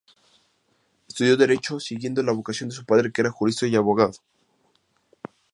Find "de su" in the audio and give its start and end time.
2.69-2.85